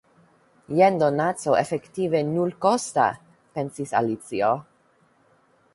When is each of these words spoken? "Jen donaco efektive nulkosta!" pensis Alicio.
"Jen 0.77 0.95
donaco 1.03 1.53
efektive 1.63 2.23
nulkosta!" 2.31 3.07
pensis 3.59 3.95
Alicio. 4.03 4.51